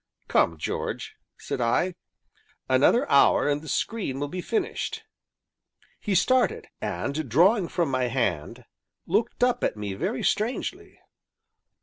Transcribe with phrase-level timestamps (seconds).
[0.27, 1.93] "Come, George," said I,
[2.67, 5.03] "another hour, and the screen will be finished."
[5.99, 8.65] He started, and, drawing from my hand,
[9.05, 10.97] looked up at me very strangely.